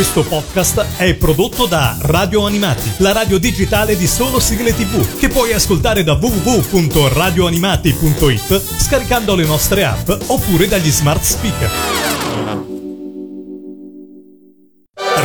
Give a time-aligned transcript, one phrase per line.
[0.00, 5.28] Questo podcast è prodotto da Radio Animati, la radio digitale di solo sigle tv, che
[5.28, 11.70] puoi ascoltare da www.radioanimati.it scaricando le nostre app oppure dagli smart speaker.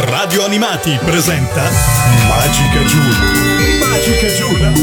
[0.10, 1.70] Radio Animati presenta
[2.28, 3.88] Magica Giulia.
[3.88, 4.73] Magica Giulia.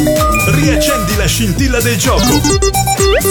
[0.55, 2.41] Riaccendi la scintilla del gioco.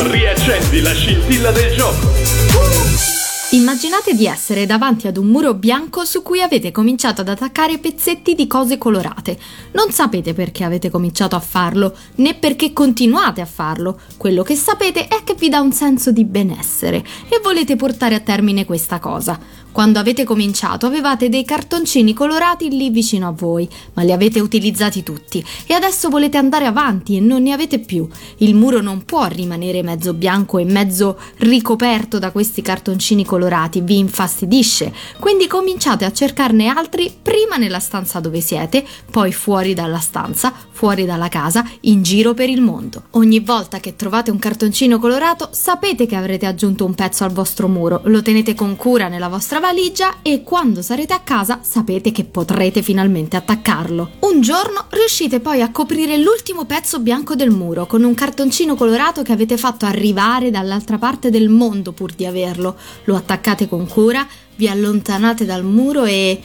[0.04, 3.21] Riaccendi la scintilla del gioco.
[3.54, 8.34] Immaginate di essere davanti ad un muro bianco su cui avete cominciato ad attaccare pezzetti
[8.34, 9.38] di cose colorate.
[9.74, 14.00] Non sapete perché avete cominciato a farlo, né perché continuate a farlo.
[14.16, 18.22] Quello che sapete è che vi dà un senso di benessere e volete portare a
[18.22, 19.38] termine questa cosa.
[19.72, 25.02] Quando avete cominciato avevate dei cartoncini colorati lì vicino a voi, ma li avete utilizzati
[25.02, 28.06] tutti e adesso volete andare avanti e non ne avete più.
[28.38, 33.98] Il muro non può rimanere mezzo bianco e mezzo ricoperto da questi cartoncini colorati, vi
[33.98, 40.54] infastidisce, quindi cominciate a cercarne altri prima nella stanza dove siete, poi fuori dalla stanza,
[40.70, 43.04] fuori dalla casa, in giro per il mondo.
[43.12, 47.70] Ogni volta che trovate un cartoncino colorato sapete che avrete aggiunto un pezzo al vostro
[47.70, 52.26] muro, lo tenete con cura nella vostra valigia e quando sarete a casa sapete che
[52.26, 54.12] potrete finalmente attaccarlo.
[54.20, 59.22] Un giorno riuscite poi a coprire l'ultimo pezzo bianco del muro con un cartoncino colorato
[59.22, 62.78] che avete fatto arrivare dall'altra parte del mondo pur di averlo.
[63.06, 66.42] Lo attaccate con cura, vi allontanate dal muro e...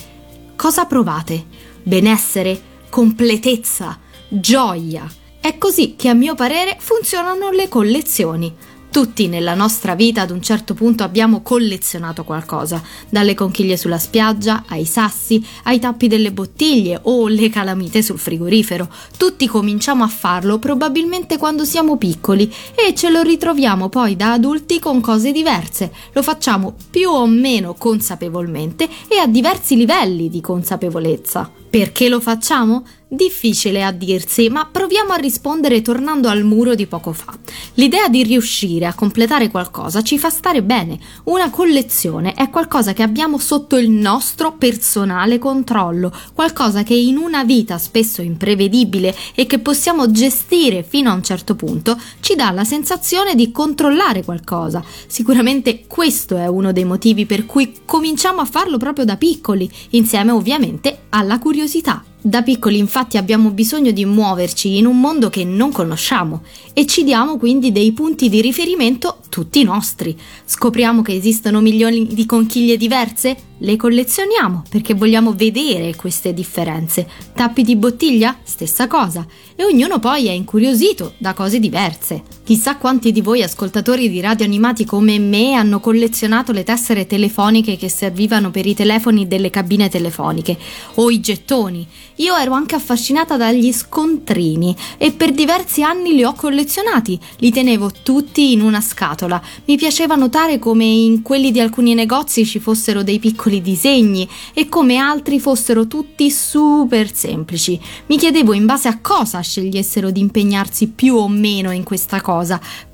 [0.54, 1.44] cosa provate?
[1.82, 2.60] Benessere?
[2.88, 3.98] Completezza?
[4.28, 5.10] Gioia?
[5.40, 8.54] È così che a mio parere funzionano le collezioni.
[8.96, 14.64] Tutti nella nostra vita ad un certo punto abbiamo collezionato qualcosa, dalle conchiglie sulla spiaggia,
[14.68, 18.88] ai sassi, ai tappi delle bottiglie o le calamite sul frigorifero.
[19.18, 24.78] Tutti cominciamo a farlo probabilmente quando siamo piccoli e ce lo ritroviamo poi da adulti
[24.78, 25.92] con cose diverse.
[26.12, 31.50] Lo facciamo più o meno consapevolmente e a diversi livelli di consapevolezza.
[31.68, 32.86] Perché lo facciamo?
[33.08, 37.38] Difficile a dirsi, ma proviamo a rispondere tornando al muro di poco fa.
[37.74, 40.98] L'idea di riuscire a completare qualcosa ci fa stare bene.
[41.26, 47.44] Una collezione è qualcosa che abbiamo sotto il nostro personale controllo, qualcosa che in una
[47.44, 52.64] vita spesso imprevedibile e che possiamo gestire fino a un certo punto ci dà la
[52.64, 54.82] sensazione di controllare qualcosa.
[55.06, 60.32] Sicuramente questo è uno dei motivi per cui cominciamo a farlo proprio da piccoli, insieme
[60.32, 62.04] ovviamente alla curiosità.
[62.20, 67.04] Da piccoli infatti abbiamo bisogno di muoverci in un mondo che non conosciamo e ci
[67.04, 70.18] diamo quindi dei punti di riferimento tutti nostri.
[70.44, 73.36] Scopriamo che esistono milioni di conchiglie diverse?
[73.58, 77.08] Le collezioniamo perché vogliamo vedere queste differenze.
[77.32, 78.36] Tappi di bottiglia?
[78.42, 79.24] Stessa cosa.
[79.54, 82.35] E ognuno poi è incuriosito da cose diverse.
[82.46, 87.76] Chissà quanti di voi ascoltatori di radio animati come me hanno collezionato le tessere telefoniche
[87.76, 90.56] che servivano per i telefoni delle cabine telefoniche
[90.94, 91.84] o i gettoni.
[92.20, 97.18] Io ero anche affascinata dagli scontrini e per diversi anni li ho collezionati.
[97.38, 99.42] Li tenevo tutti in una scatola.
[99.64, 104.68] Mi piaceva notare come in quelli di alcuni negozi ci fossero dei piccoli disegni e
[104.68, 107.78] come altri fossero tutti super semplici.
[108.06, 112.34] Mi chiedevo in base a cosa scegliessero di impegnarsi più o meno in questa cosa,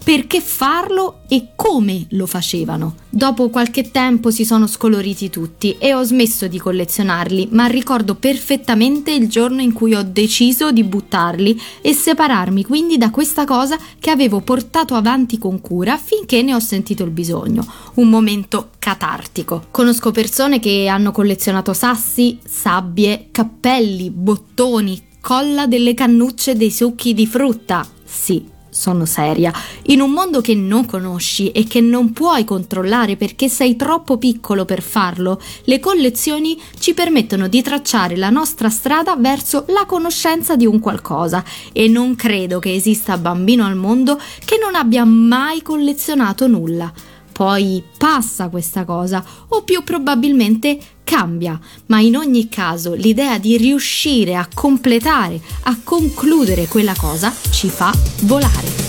[0.02, 2.96] perché farlo e come lo facevano.
[3.08, 9.12] Dopo qualche tempo si sono scoloriti tutti e ho smesso di collezionarli, ma ricordo perfettamente
[9.12, 14.10] il giorno in cui ho deciso di buttarli e separarmi quindi da questa cosa che
[14.10, 17.66] avevo portato avanti con cura finché ne ho sentito il bisogno.
[17.94, 19.66] Un momento catartico.
[19.70, 27.26] Conosco persone che hanno collezionato sassi, sabbie, cappelli, bottoni, colla delle cannucce dei succhi di
[27.26, 27.86] frutta.
[28.04, 29.52] Sì, sono seria,
[29.86, 34.64] in un mondo che non conosci e che non puoi controllare perché sei troppo piccolo
[34.64, 40.64] per farlo, le collezioni ci permettono di tracciare la nostra strada verso la conoscenza di
[40.64, 46.46] un qualcosa e non credo che esista bambino al mondo che non abbia mai collezionato
[46.46, 46.90] nulla.
[47.32, 54.34] Poi passa questa cosa, o più probabilmente cambia, ma in ogni caso l'idea di riuscire
[54.36, 57.92] a completare, a concludere quella cosa ci fa
[58.22, 58.81] volare.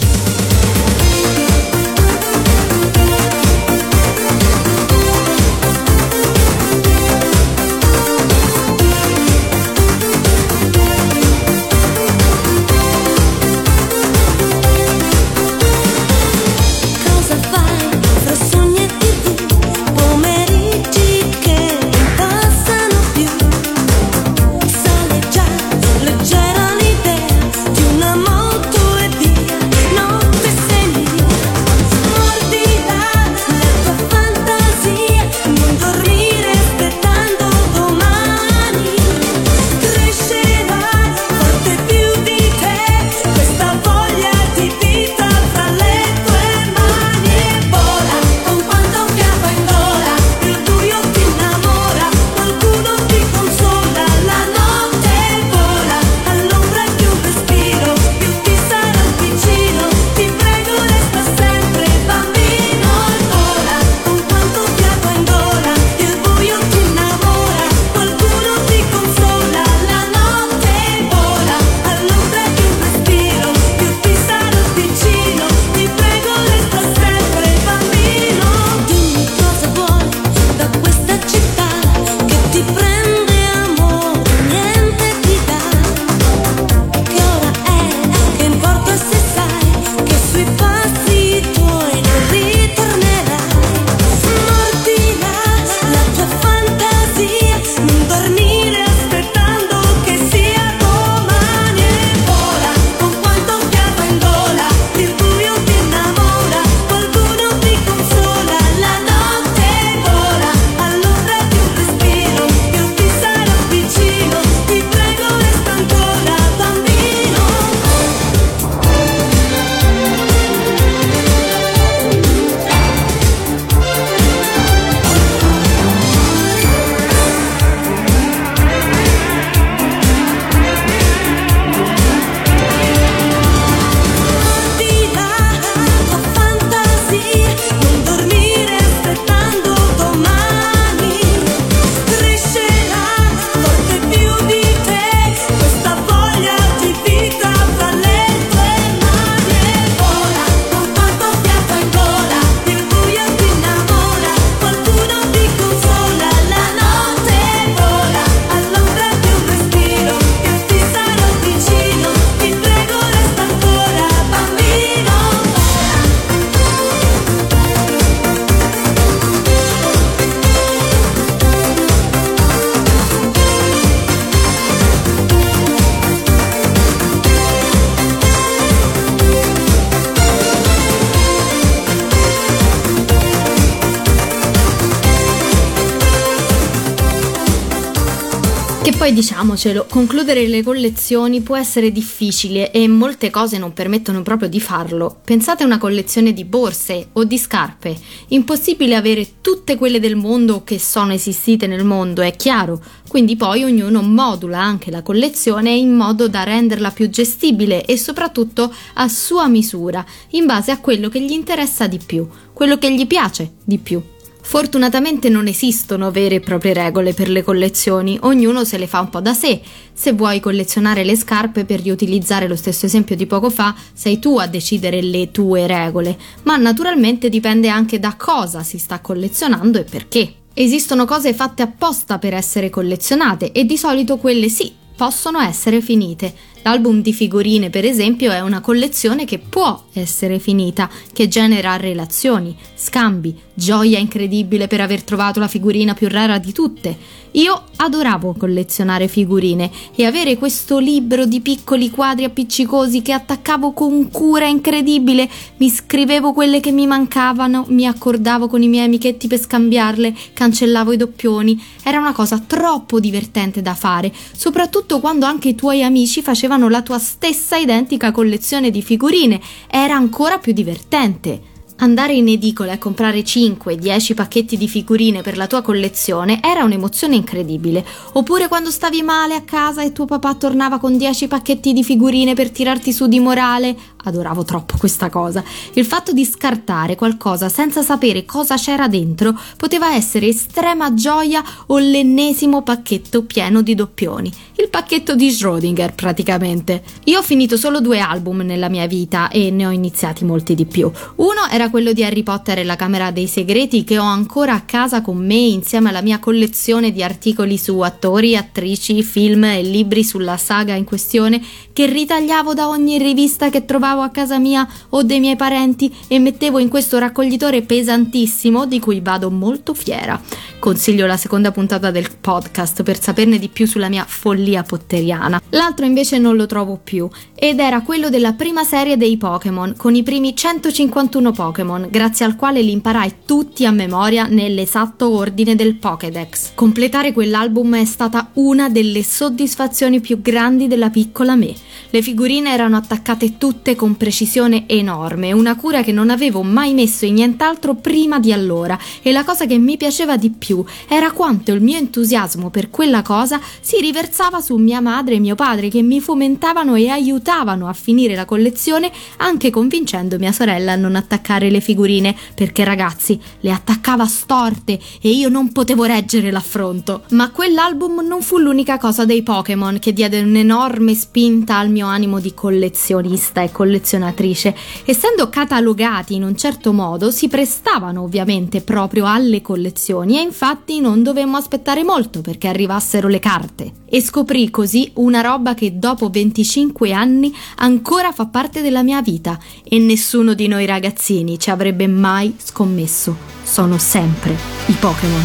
[189.03, 194.61] Poi diciamocelo, concludere le collezioni può essere difficile e molte cose non permettono proprio di
[194.61, 195.19] farlo.
[195.25, 197.97] Pensate a una collezione di borse o di scarpe.
[198.29, 202.81] Impossibile avere tutte quelle del mondo che sono esistite nel mondo, è chiaro.
[203.05, 208.73] Quindi poi ognuno modula anche la collezione in modo da renderla più gestibile e soprattutto
[208.93, 213.05] a sua misura, in base a quello che gli interessa di più, quello che gli
[213.05, 214.12] piace di più.
[214.45, 219.09] Fortunatamente non esistono vere e proprie regole per le collezioni, ognuno se le fa un
[219.09, 219.61] po' da sé.
[219.93, 224.37] Se vuoi collezionare le scarpe per riutilizzare lo stesso esempio di poco fa, sei tu
[224.37, 229.85] a decidere le tue regole, ma naturalmente dipende anche da cosa si sta collezionando e
[229.85, 230.33] perché.
[230.53, 236.33] Esistono cose fatte apposta per essere collezionate e di solito quelle sì, possono essere finite.
[236.63, 242.55] L'album di figurine, per esempio, è una collezione che può essere finita, che genera relazioni,
[242.73, 247.21] scambi, gioia incredibile per aver trovato la figurina più rara di tutte.
[247.35, 254.09] Io adoravo collezionare figurine e avere questo libro di piccoli quadri appiccicosi che attaccavo con
[254.11, 255.27] cura incredibile,
[255.57, 260.91] mi scrivevo quelle che mi mancavano, mi accordavo con i miei amichetti per scambiarle, cancellavo
[260.91, 261.61] i doppioni.
[261.83, 266.81] Era una cosa troppo divertente da fare, soprattutto quando anche i tuoi amici facevano la
[266.81, 269.39] tua stessa identica collezione di figurine.
[269.69, 271.51] Era ancora più divertente.
[271.77, 277.15] Andare in edicola e comprare 5-10 pacchetti di figurine per la tua collezione era un'emozione
[277.15, 277.83] incredibile.
[278.13, 282.35] Oppure quando stavi male a casa e tuo papà tornava con 10 pacchetti di figurine
[282.35, 283.75] per tirarti su di morale.
[284.03, 285.43] Adoravo troppo questa cosa.
[285.73, 291.77] Il fatto di scartare qualcosa senza sapere cosa c'era dentro poteva essere estrema gioia o
[291.77, 294.31] l'ennesimo pacchetto pieno di doppioni.
[294.55, 296.83] Il pacchetto di Schrödinger praticamente.
[297.05, 300.65] Io ho finito solo due album nella mia vita e ne ho iniziati molti di
[300.65, 300.91] più.
[301.15, 304.61] Uno era quello di Harry Potter e la Camera dei Segreti che ho ancora a
[304.61, 310.03] casa con me insieme alla mia collezione di articoli su attori, attrici, film e libri
[310.03, 311.41] sulla saga in questione
[311.71, 316.19] che ritagliavo da ogni rivista che trovavo a casa mia o dei miei parenti e
[316.19, 320.19] mettevo in questo raccoglitore pesantissimo di cui vado molto fiera.
[320.59, 325.41] Consiglio la seconda puntata del podcast per saperne di più sulla mia follia potteriana.
[325.49, 327.09] L'altro invece non lo trovo più
[327.43, 332.37] ed era quello della prima serie dei Pokémon con i primi 151 Pokémon, grazie al
[332.37, 336.51] quale li imparai tutti a memoria nell'esatto ordine del Pokédex.
[336.55, 341.53] Completare quell'album è stata una delle soddisfazioni più grandi della piccola me.
[341.89, 347.03] Le figurine erano attaccate tutte con precisione enorme, una cura che non avevo mai messo
[347.03, 351.51] in nient'altro prima di allora e la cosa che mi piaceva di più era quanto
[351.51, 355.81] il mio entusiasmo per quella cosa si riversava su mia madre e mio padre che
[355.81, 361.49] mi fomentavano e aiutavano a finire la collezione anche convincendo mia sorella a non attaccare
[361.49, 367.03] le figurine perché ragazzi le attaccava storte e io non potevo reggere l'affronto.
[367.09, 372.19] Ma quell'album non fu l'unica cosa dei Pokémon che diede un'enorme spinta al mio animo
[372.19, 374.55] di collezionista e collezionatrice.
[374.85, 381.01] Essendo catalogati in un certo modo, si prestavano ovviamente proprio alle collezioni e infatti non
[381.01, 383.71] dovemmo aspettare molto perché arrivassero le carte.
[383.89, 387.22] E scoprì così una roba che dopo 25 anni
[387.57, 393.15] ancora fa parte della mia vita e nessuno di noi ragazzini ci avrebbe mai scommesso.
[393.43, 394.35] Sono sempre
[394.67, 395.21] i Pokémon.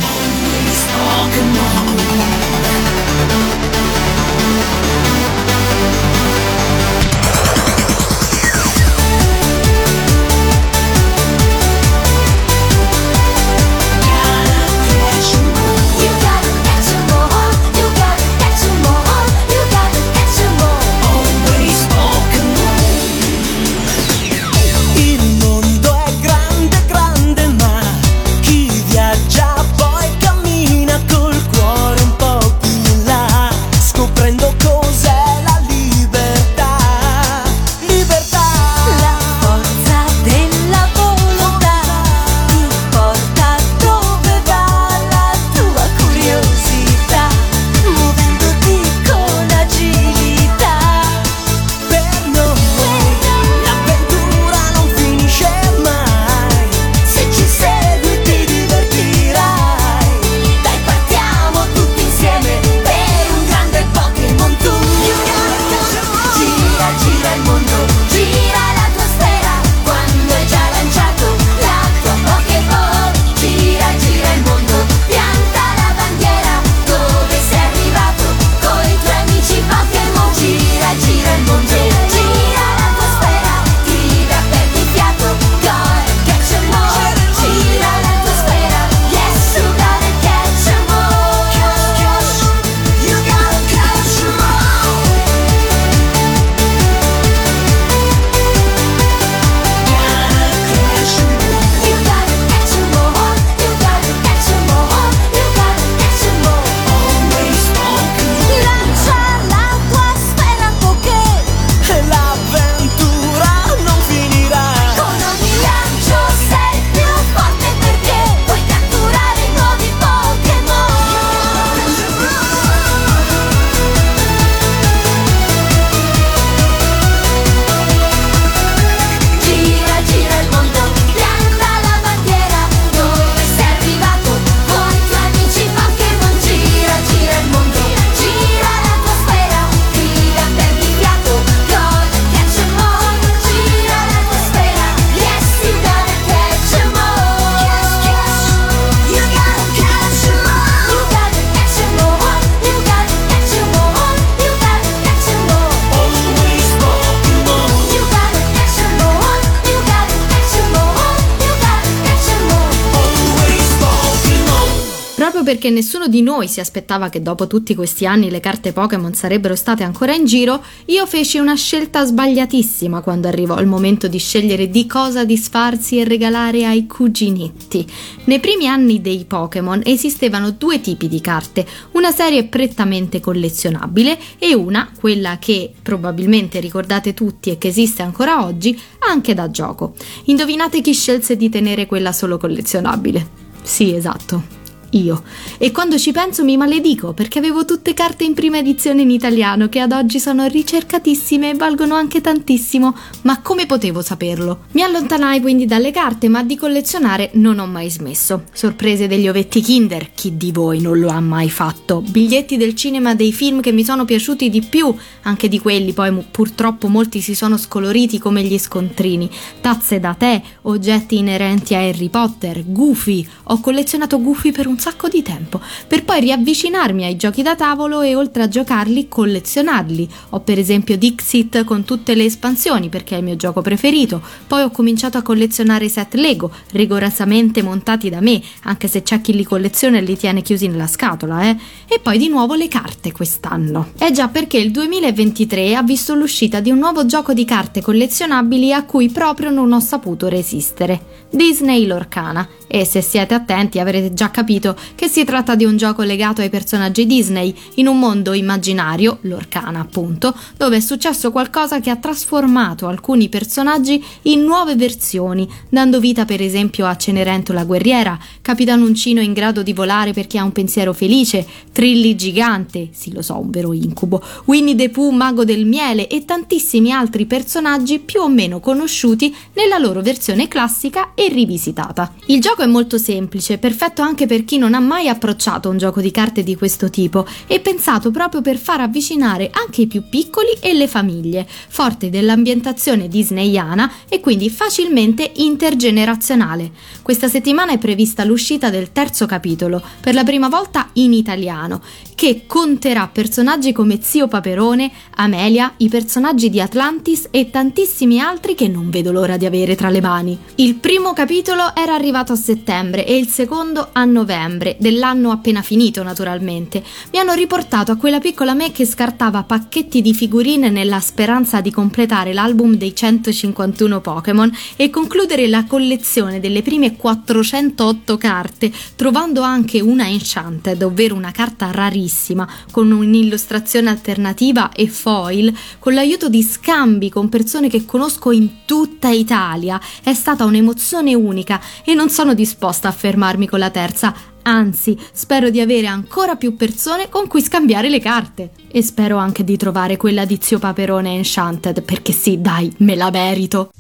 [165.49, 169.57] Perché nessuno di noi si aspettava che dopo tutti questi anni le carte Pokémon sarebbero
[169.57, 174.69] state ancora in giro, io feci una scelta sbagliatissima quando arrivò il momento di scegliere
[174.69, 177.87] di cosa disfarsi e regalare ai cuginetti.
[178.25, 184.53] Nei primi anni dei Pokémon esistevano due tipi di carte, una serie prettamente collezionabile e
[184.53, 189.95] una, quella che probabilmente ricordate tutti e che esiste ancora oggi, anche da gioco.
[190.25, 193.27] Indovinate chi scelse di tenere quella solo collezionabile?
[193.63, 194.58] Sì, esatto.
[194.91, 195.23] Io.
[195.59, 199.69] E quando ci penso mi maledico perché avevo tutte carte in prima edizione in italiano
[199.69, 204.61] che ad oggi sono ricercatissime e valgono anche tantissimo, ma come potevo saperlo?
[204.73, 208.45] Mi allontanai quindi dalle carte, ma di collezionare non ho mai smesso.
[208.53, 212.01] Sorprese degli ovetti Kinder, chi di voi non lo ha mai fatto?
[212.01, 216.25] Biglietti del cinema dei film che mi sono piaciuti di più, anche di quelli poi
[216.31, 219.29] purtroppo molti si sono scoloriti come gli scontrini,
[219.61, 223.27] tazze da tè, oggetti inerenti a Harry Potter, Goofy.
[223.45, 228.01] Ho collezionato Goofy per un sacco di tempo, per poi riavvicinarmi ai giochi da tavolo
[228.01, 230.09] e oltre a giocarli collezionarli.
[230.31, 234.63] Ho per esempio Dixit con tutte le espansioni perché è il mio gioco preferito, poi
[234.63, 239.35] ho cominciato a collezionare i set Lego, rigorosamente montati da me, anche se c'è chi
[239.35, 241.57] li colleziona e li tiene chiusi nella scatola, eh.
[241.87, 243.93] E poi di nuovo le carte quest'anno.
[243.99, 248.73] È già perché il 2023 ha visto l'uscita di un nuovo gioco di carte collezionabili
[248.73, 251.18] a cui proprio non ho saputo resistere.
[251.31, 252.49] Disney Lorcana.
[252.71, 256.51] E se siete attenti avrete già capito che si tratta di un gioco legato ai
[256.51, 262.87] personaggi Disney, in un mondo immaginario, Lorcana appunto, dove è successo qualcosa che ha trasformato
[262.87, 269.33] alcuni personaggi in nuove versioni, dando vita per esempio a Cenerentola guerriera, Capitan Uncino in
[269.33, 273.73] grado di volare perché ha un pensiero felice, Trilli gigante, sì lo so, un vero
[273.73, 279.35] incubo, Winnie the Pooh mago del miele e tantissimi altri personaggi più o meno conosciuti
[279.55, 282.15] nella loro versione classica e rivisitata.
[282.27, 286.01] Il gioco è molto semplice, perfetto anche per chi non ha mai approcciato un gioco
[286.01, 290.51] di carte di questo tipo e pensato proprio per far avvicinare anche i più piccoli
[290.61, 296.71] e le famiglie, forte dell'ambientazione disneyana e quindi facilmente intergenerazionale.
[297.03, 301.83] Questa settimana è prevista l'uscita del terzo capitolo, per la prima volta in italiano,
[302.15, 308.69] che conterà personaggi come Zio Paperone, Amelia, i personaggi di Atlantis e tantissimi altri che
[308.69, 310.39] non vedo l'ora di avere tra le mani.
[310.57, 316.03] Il primo capitolo era arrivato a settembre e il secondo a novembre, dell'anno appena finito
[316.03, 316.85] naturalmente.
[317.13, 321.71] Mi hanno riportato a quella piccola me che scartava pacchetti di figurine nella speranza di
[321.71, 329.81] completare l'album dei 151 Pokémon e concludere la collezione delle prime 408 carte, trovando anche
[329.81, 337.09] una Enchanted, ovvero una carta rarissima, con un'illustrazione alternativa e foil, con l'aiuto di scambi
[337.09, 339.81] con persone che conosco in tutta Italia.
[340.03, 345.51] È stata un'emozione unica e non sono disposta a fermarmi con la terza, anzi spero
[345.51, 348.51] di avere ancora più persone con cui scambiare le carte.
[348.71, 353.11] E spero anche di trovare quella di Zio Paperone Enchanted, perché sì, dai, me la
[353.11, 353.71] merito.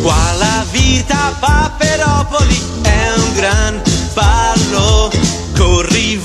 [0.00, 3.82] Qua la vita Paperopoli è un gran
[4.12, 5.10] ballo.
[5.56, 6.16] Corri,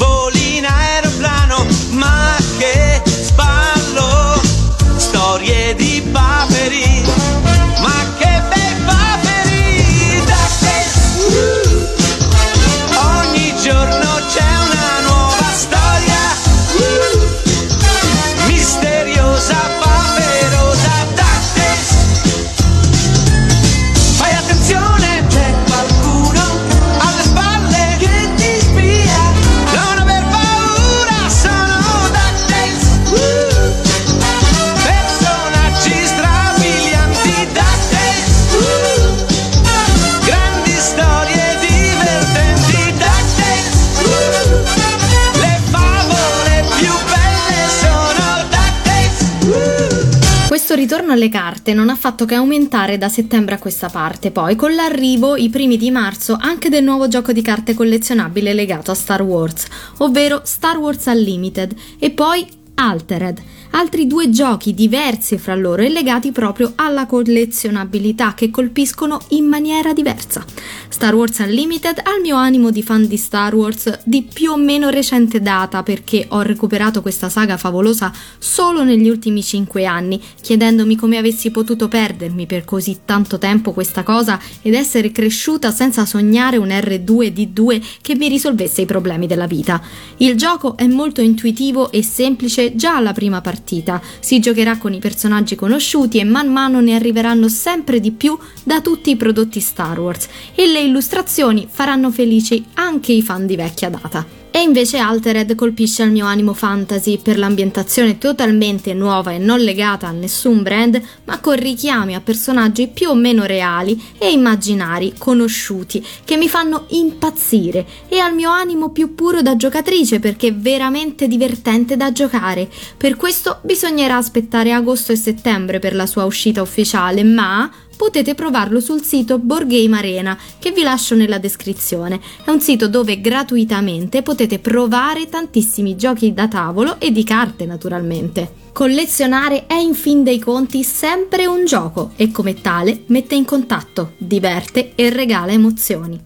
[50.69, 54.55] Questo ritorno alle carte non ha fatto che aumentare da settembre a questa parte, poi
[54.55, 58.93] con l'arrivo, i primi di marzo, anche del nuovo gioco di carte collezionabile legato a
[58.93, 59.65] Star Wars,
[59.97, 66.31] ovvero Star Wars Unlimited, e poi Altered, altri due giochi diversi fra loro e legati
[66.31, 70.43] proprio alla collezionabilità che colpiscono in maniera diversa.
[70.89, 74.57] Star Wars Unlimited ha il mio animo di fan di Star Wars di più o
[74.57, 80.95] meno recente data perché ho recuperato questa saga favolosa solo negli ultimi 5 anni, chiedendomi
[80.95, 86.57] come avessi potuto perdermi per così tanto tempo questa cosa ed essere cresciuta senza sognare
[86.57, 89.81] un R2D2 che mi risolvesse i problemi della vita.
[90.17, 94.01] Il gioco è molto intuitivo e semplice già alla prima partita partita.
[94.19, 98.81] Si giocherà con i personaggi conosciuti e man mano ne arriveranno sempre di più da
[98.81, 103.89] tutti i prodotti Star Wars e le illustrazioni faranno felici anche i fan di vecchia
[103.89, 104.38] data.
[104.59, 110.07] E invece Altered colpisce il mio animo fantasy per l'ambientazione totalmente nuova e non legata
[110.07, 116.05] a nessun brand, ma con richiami a personaggi più o meno reali e immaginari, conosciuti,
[116.25, 121.29] che mi fanno impazzire e al mio animo più puro da giocatrice perché è veramente
[121.29, 122.67] divertente da giocare.
[122.97, 128.79] Per questo bisognerà aspettare agosto e settembre per la sua uscita ufficiale, ma potete provarlo
[128.79, 132.21] sul sito Board Game Arena che vi lascio nella descrizione.
[132.45, 138.53] È un sito dove gratuitamente potete provare tantissimi giochi da tavolo e di carte naturalmente.
[138.71, 144.13] Collezionare è in fin dei conti sempre un gioco e come tale mette in contatto,
[144.17, 146.17] diverte e regala emozioni.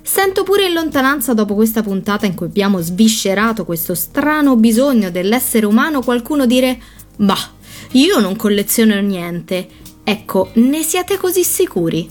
[0.00, 5.66] Sento pure in lontananza dopo questa puntata in cui abbiamo sviscerato questo strano bisogno dell'essere
[5.66, 6.80] umano qualcuno dire
[7.16, 7.50] Bah,
[7.92, 9.86] io non colleziono niente.
[10.10, 12.08] Ecco, ne siete così sicuri?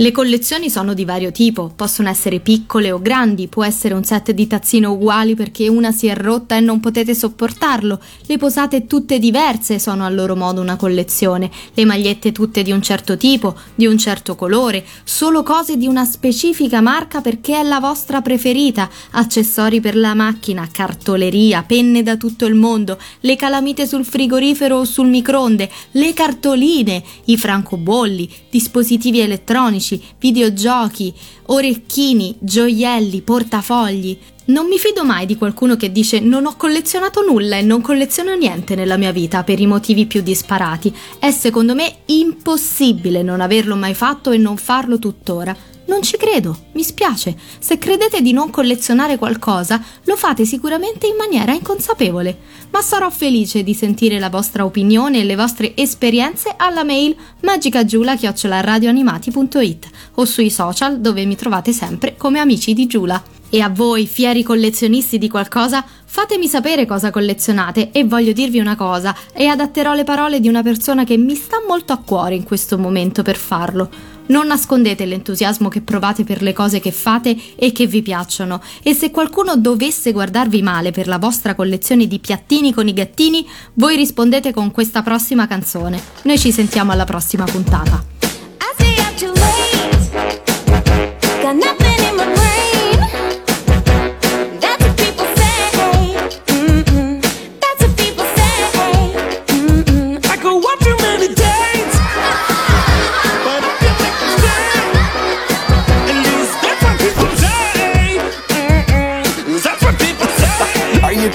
[0.00, 4.30] Le collezioni sono di vario tipo, possono essere piccole o grandi, può essere un set
[4.30, 9.18] di tazzine uguali perché una si è rotta e non potete sopportarlo, le posate tutte
[9.18, 13.86] diverse sono a loro modo una collezione, le magliette tutte di un certo tipo, di
[13.86, 19.80] un certo colore, solo cose di una specifica marca perché è la vostra preferita, accessori
[19.80, 25.08] per la macchina, cartoleria, penne da tutto il mondo, le calamite sul frigorifero o sul
[25.08, 29.87] microonde, le cartoline, i francobolli, dispositivi elettronici,
[30.18, 31.14] videogiochi,
[31.46, 34.18] orecchini, gioielli, portafogli.
[34.46, 38.34] Non mi fido mai di qualcuno che dice non ho collezionato nulla e non colleziono
[38.34, 40.94] niente nella mia vita per i motivi più disparati.
[41.18, 45.54] È secondo me impossibile non averlo mai fatto e non farlo tuttora.
[45.88, 47.34] Non ci credo, mi spiace.
[47.58, 52.38] Se credete di non collezionare qualcosa, lo fate sicuramente in maniera inconsapevole.
[52.70, 59.88] Ma sarò felice di sentire la vostra opinione e le vostre esperienze alla mail magicagiula.radioanimati.it
[60.16, 63.22] o sui social dove mi trovate sempre come amici di Giula.
[63.48, 68.76] E a voi, fieri collezionisti di qualcosa, fatemi sapere cosa collezionate e voglio dirvi una
[68.76, 72.44] cosa e adatterò le parole di una persona che mi sta molto a cuore in
[72.44, 74.17] questo momento per farlo.
[74.28, 78.94] Non nascondete l'entusiasmo che provate per le cose che fate e che vi piacciono e
[78.94, 83.96] se qualcuno dovesse guardarvi male per la vostra collezione di piattini con i gattini, voi
[83.96, 86.00] rispondete con questa prossima canzone.
[86.22, 88.17] Noi ci sentiamo alla prossima puntata.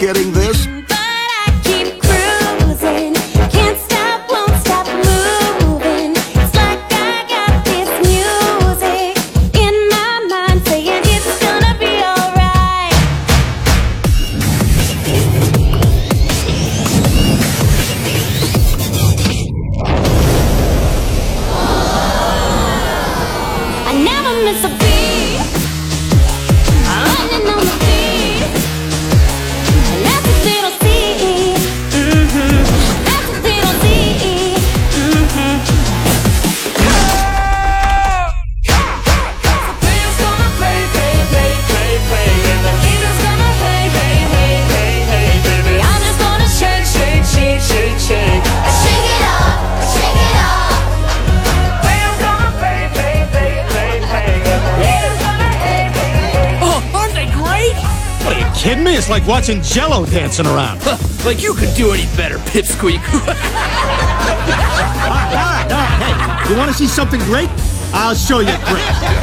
[0.03, 0.82] Getting this?
[58.95, 60.85] It's like watching Jello dancing around.
[61.25, 62.99] Like you could do any better, Pipsqueak.
[65.09, 66.45] right, all right.
[66.45, 67.49] Hey, you want to see something great?
[67.91, 69.22] I'll show you great.